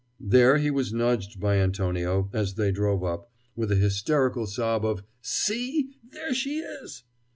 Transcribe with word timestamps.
There 0.19 0.57
he 0.57 0.71
was 0.71 0.91
nudged 0.91 1.39
by 1.39 1.57
Antonio, 1.57 2.27
as 2.33 2.55
they 2.55 2.71
drove 2.71 3.03
up, 3.03 3.29
with 3.55 3.71
a 3.71 3.75
hysterical 3.75 4.47
sob 4.47 4.83
of 4.83 5.03
"See! 5.21 5.91
There 6.11 6.33
she 6.33 6.57
is!" 6.57 7.03